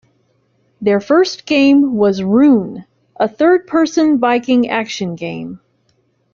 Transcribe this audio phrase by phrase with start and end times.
[0.81, 2.85] Their first game was "Rune",
[3.19, 5.59] a third-person Viking action game.